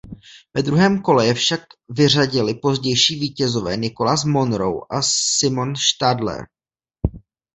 [0.55, 6.45] Ve druhém kole je však vyřadili pozdější vítězové Nicholas Monroe a Simon Stadler.